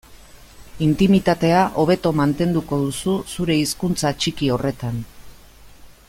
[0.85, 5.01] Intimitatea hobeto mantenduko duzu zure hizkuntza txiki horretan.